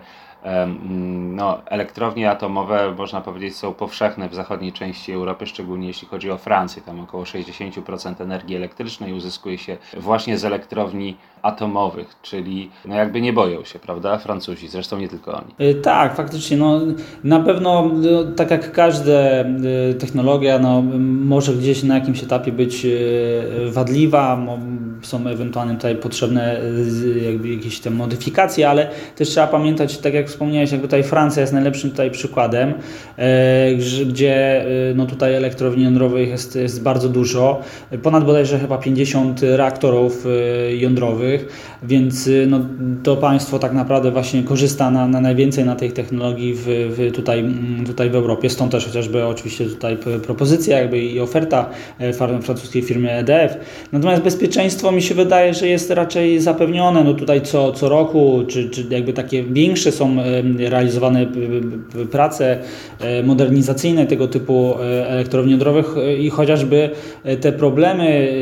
no, 1.35 1.59
elektrownie 1.67 2.31
atomowe, 2.31 2.95
można 2.99 3.21
powiedzieć, 3.21 3.57
są 3.57 3.75
powszechne 3.75 4.29
w 4.29 4.35
zachodniej 4.35 4.73
części 4.73 5.13
Europy, 5.13 5.47
szczególnie 5.47 5.87
jeśli 5.87 6.09
chodzi 6.09 6.31
o 6.31 6.39
Francję. 6.39 6.83
Tam 6.83 7.01
około 7.01 7.25
60% 7.25 8.23
energii 8.23 8.57
elektrycznej 8.57 9.13
uzyskuje 9.13 9.59
się 9.59 9.77
właśnie 9.97 10.39
z 10.39 10.45
elektrowni 10.45 11.17
atomowych, 11.43 12.17
czyli 12.23 12.71
no 12.85 12.95
jakby 12.95 13.21
nie 13.21 13.33
boją 13.33 13.65
się, 13.65 13.79
prawda, 13.79 14.19
Francuzi, 14.19 14.69
zresztą 14.69 14.99
nie 14.99 15.09
tylko 15.09 15.33
oni. 15.33 15.71
E, 15.71 15.75
tak, 15.75 16.17
faktycznie, 16.17 16.57
no, 16.57 16.81
na 17.25 17.41
pewno 17.41 17.91
no, 17.93 18.25
tak 18.37 18.51
jak 18.51 18.73
każda 18.73 19.13
e, 19.13 19.45
technologia, 19.99 20.59
no, 20.59 20.83
może 21.25 21.55
gdzieś 21.55 21.83
na 21.83 21.95
jakimś 21.95 22.23
etapie 22.23 22.53
być 22.53 22.87
e, 22.87 22.91
wadliwa, 23.71 24.39
są 25.07 25.27
ewentualnie 25.27 25.75
tutaj 25.75 25.97
potrzebne 25.97 26.61
jakby 27.25 27.49
jakieś 27.49 27.81
tam 27.81 27.95
modyfikacje, 27.95 28.69
ale 28.69 28.91
też 29.17 29.29
trzeba 29.29 29.47
pamiętać, 29.47 29.99
tak 29.99 30.15
jak 30.15 30.29
wspomniałeś, 30.29 30.73
jak 30.73 30.81
tutaj 30.81 31.03
Francja 31.03 31.41
jest 31.41 31.53
najlepszym 31.53 31.91
tutaj 31.91 32.11
przykładem, 32.11 32.75
gdzie 34.09 34.65
no 34.95 35.07
tutaj 35.07 35.35
elektrowni 35.35 35.85
jądrowych 35.85 36.29
jest, 36.29 36.57
jest 36.57 36.83
bardzo 36.83 37.09
dużo, 37.09 37.61
ponad 38.03 38.25
bodajże 38.25 38.59
chyba 38.59 38.79
50 38.79 39.41
reaktorów 39.43 40.27
jądrowych, 40.79 41.49
więc 41.83 42.31
no, 42.47 42.61
to 43.03 43.17
państwo 43.17 43.59
tak 43.59 43.73
naprawdę 43.73 44.11
właśnie 44.11 44.43
korzysta 44.43 44.91
na, 44.91 45.09
na 45.09 45.21
najwięcej 45.21 45.65
na 45.65 45.77
tej 45.77 45.93
technologii 45.93 46.55
w, 46.55 46.65
w 46.67 47.13
tutaj, 47.13 47.45
tutaj 47.87 48.11
w 48.11 48.15
Europie, 48.15 48.51
stąd 48.51 48.73
też 48.73 48.87
chociażby 48.87 49.25
oczywiście 49.25 49.65
tutaj 49.65 49.97
propozycja 50.27 50.79
jakby 50.79 50.99
i 50.99 51.21
oferta 51.21 51.71
francuskiej 52.43 52.83
firmy 52.83 53.13
EDF. 53.13 53.57
Natomiast 53.93 54.23
bezpieczeństwo 54.23 54.93
mi 54.95 55.03
się 55.03 55.15
wydaje, 55.15 55.55
że 55.55 55.69
jest 55.69 55.91
raczej 55.91 56.41
zapewnione. 56.41 57.05
No 57.05 57.15
tutaj 57.15 57.43
co, 57.43 57.73
co 57.73 57.89
roku, 57.89 58.45
czy, 58.49 58.71
czy 58.71 58.85
jakby 58.91 59.13
takie 59.13 59.43
większe 59.43 59.93
są 59.93 60.17
realizowane 60.59 61.27
prace 62.11 62.59
modernizacyjne 63.25 64.07
tego 64.07 64.29
typu 64.29 64.75
elektrowni 65.07 65.51
jądrowych 65.51 65.95
i 66.19 66.31
chociażby 66.31 66.91
te 67.41 67.53
problemy 67.53 68.35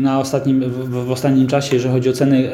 na 0.00 0.20
ostatnim, 0.20 0.70
w, 0.70 1.10
ostatnim 1.10 1.46
czasie, 1.46 1.76
jeżeli 1.76 1.94
chodzi 1.94 2.10
o 2.10 2.12
ceny 2.12 2.48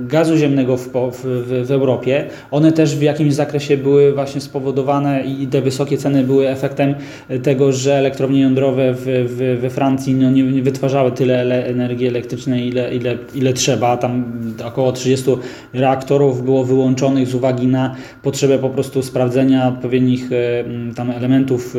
gazu 0.00 0.36
ziemnego 0.36 0.76
w, 0.76 0.88
w, 1.12 1.66
w 1.66 1.70
Europie, 1.70 2.24
one 2.50 2.72
też 2.72 2.96
w 2.96 3.02
jakimś 3.02 3.34
zakresie 3.34 3.76
były 3.76 4.12
właśnie 4.12 4.40
spowodowane 4.40 5.24
i 5.24 5.46
te 5.46 5.60
wysokie 5.60 5.98
ceny 5.98 6.24
były 6.24 6.48
efektem 6.48 6.94
tego, 7.42 7.72
że 7.72 7.94
elektrownie 7.94 8.40
jądrowe 8.40 8.94
w, 8.94 9.04
w, 9.04 9.60
we 9.60 9.70
Francji 9.70 10.14
no 10.14 10.30
nie, 10.30 10.42
nie 10.42 10.62
wytwarzały 10.62 11.12
tyle 11.12 11.66
energii 11.66 12.06
elektrycznej, 12.06 12.49
ile, 12.54 12.94
ile, 12.94 13.18
ile 13.34 13.52
trzeba. 13.52 13.96
Tam 13.96 14.24
około 14.64 14.92
30 14.92 15.30
reaktorów 15.72 16.44
było 16.44 16.64
wyłączonych 16.64 17.28
z 17.28 17.34
uwagi 17.34 17.66
na 17.66 17.96
potrzebę 18.22 18.58
po 18.58 18.70
prostu 18.70 19.02
sprawdzenia 19.02 19.68
odpowiednich 19.68 20.32
e, 20.32 20.64
tam 20.94 21.10
elementów 21.10 21.76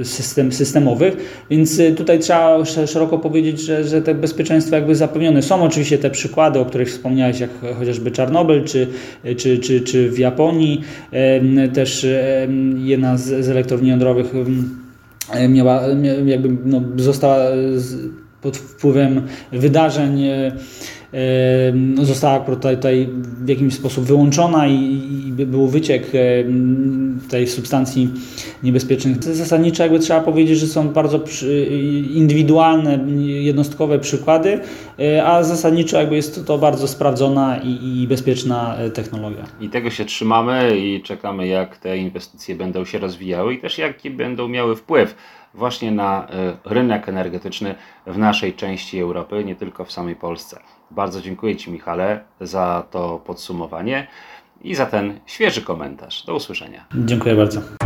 e, 0.00 0.04
system, 0.04 0.52
systemowych, 0.52 1.44
więc 1.50 1.80
e, 1.80 1.92
tutaj 1.92 2.18
trzeba 2.18 2.64
szeroko 2.64 3.18
powiedzieć, 3.18 3.60
że, 3.60 3.84
że 3.84 4.02
te 4.02 4.14
bezpieczeństwo 4.14 4.76
jakby 4.76 4.94
zapewnione. 4.94 5.42
Są 5.42 5.62
oczywiście 5.62 5.98
te 5.98 6.10
przykłady, 6.10 6.58
o 6.58 6.64
których 6.64 6.88
wspomniałeś, 6.88 7.40
jak 7.40 7.50
chociażby 7.78 8.10
Czarnobyl, 8.10 8.64
czy, 8.64 8.86
czy, 9.36 9.58
czy, 9.58 9.80
czy 9.80 10.10
w 10.10 10.18
Japonii 10.18 10.80
też 11.74 12.06
jedna 12.76 13.16
z, 13.16 13.44
z 13.44 13.48
elektrowni 13.48 13.88
jądrowych 13.88 14.32
miała, 15.48 15.82
jakby 16.26 16.56
no, 16.64 16.82
została 16.96 17.38
pod 18.42 18.56
wpływem 18.56 19.22
wydarzeń 19.52 20.22
no, 21.74 22.04
została 22.04 22.40
tutaj, 22.40 22.76
tutaj 22.76 23.08
w 23.44 23.48
jakiś 23.48 23.74
sposób 23.74 24.04
wyłączona 24.04 24.66
i, 24.66 25.02
i 25.26 25.32
był 25.32 25.66
wyciek 25.66 26.12
tej 27.30 27.46
substancji 27.46 28.08
niebezpiecznych. 28.62 29.24
Zasadniczo 29.24 29.82
jakby 29.82 29.98
trzeba 29.98 30.20
powiedzieć, 30.20 30.58
że 30.58 30.66
są 30.66 30.88
bardzo 30.88 31.24
indywidualne, 32.14 33.04
jednostkowe 33.18 33.98
przykłady, 33.98 34.52
e, 34.52 34.60
a 35.24 35.42
zasadniczo 35.42 35.98
jakby 35.98 36.16
jest 36.16 36.46
to 36.46 36.58
bardzo 36.58 36.88
sprawdzona 36.88 37.58
i, 37.58 38.02
i 38.02 38.08
bezpieczna 38.08 38.76
e, 38.76 38.90
technologia. 38.90 39.44
I 39.60 39.68
tego 39.68 39.90
się 39.90 40.04
trzymamy 40.04 40.78
i 40.78 41.02
czekamy 41.02 41.46
jak 41.46 41.76
te 41.76 41.98
inwestycje 41.98 42.54
będą 42.54 42.84
się 42.84 42.98
rozwijały 42.98 43.54
i 43.54 43.58
też 43.58 43.78
jaki 43.78 44.10
będą 44.10 44.48
miały 44.48 44.76
wpływ 44.76 45.16
właśnie 45.54 45.92
na 45.92 46.26
rynek 46.64 47.08
energetyczny 47.08 47.74
w 48.06 48.18
naszej 48.18 48.54
części 48.54 49.00
Europy, 49.00 49.44
nie 49.44 49.56
tylko 49.56 49.84
w 49.84 49.92
samej 49.92 50.16
Polsce. 50.16 50.60
Bardzo 50.90 51.20
dziękuję 51.20 51.56
Ci, 51.56 51.70
Michale, 51.70 52.20
za 52.40 52.84
to 52.90 53.20
podsumowanie 53.26 54.06
i 54.62 54.74
za 54.74 54.86
ten 54.86 55.20
świeży 55.26 55.62
komentarz. 55.62 56.24
Do 56.24 56.34
usłyszenia. 56.34 56.84
Dziękuję 56.94 57.34
bardzo. 57.34 57.85